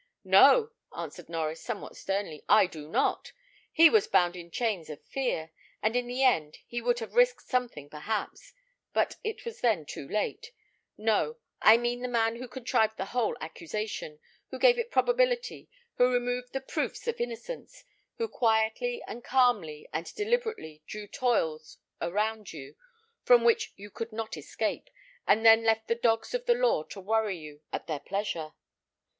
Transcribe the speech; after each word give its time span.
"No!" 0.23 0.71
answered 0.97 1.27
Norries, 1.27 1.59
somewhat 1.61 1.95
sternly, 1.95 2.43
"I 2.49 2.65
do 2.65 2.89
not. 2.89 3.33
He 3.71 3.87
was 3.87 4.07
bound 4.07 4.35
in 4.35 4.49
chains 4.49 4.89
of 4.89 4.99
fear; 5.03 5.51
and 5.79 5.95
in 5.95 6.07
the 6.07 6.23
end 6.23 6.57
he 6.65 6.81
would 6.81 6.97
have 6.97 7.13
risked 7.13 7.43
something 7.43 7.87
perhaps; 7.87 8.51
but 8.93 9.17
it 9.23 9.45
was 9.45 9.61
then 9.61 9.85
too 9.85 10.07
late. 10.07 10.53
No; 10.97 11.37
I 11.61 11.77
mean 11.77 11.99
the 12.01 12.07
man 12.07 12.37
who 12.37 12.47
contrived 12.47 12.97
the 12.97 13.05
whole 13.13 13.37
accusation, 13.39 14.17
who 14.49 14.57
gave 14.57 14.79
it 14.79 14.89
probability, 14.89 15.69
who 15.97 16.11
removed 16.11 16.51
the 16.53 16.61
proofs 16.61 17.07
of 17.07 17.21
innocence, 17.21 17.83
who 18.17 18.27
quietly, 18.27 19.03
and 19.05 19.23
calmly, 19.23 19.87
and 19.93 20.11
deliberately, 20.15 20.81
drew 20.87 21.05
toils 21.05 21.77
around 22.01 22.51
you 22.53 22.73
from 23.23 23.43
which 23.43 23.71
you 23.75 23.91
could 23.91 24.11
not 24.11 24.35
escape, 24.35 24.89
and 25.27 25.45
then 25.45 25.63
left 25.63 25.87
the 25.87 25.93
dogs 25.93 26.33
of 26.33 26.47
the 26.47 26.55
law 26.55 26.81
to 26.85 26.99
worry 26.99 27.37
you 27.37 27.61
at 27.71 27.85
their 27.85 27.99
pleasure." 27.99 28.53